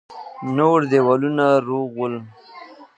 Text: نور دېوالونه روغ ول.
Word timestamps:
نور 0.55 0.79
دېوالونه 0.91 1.45
روغ 1.67 1.89
ول. 1.99 2.15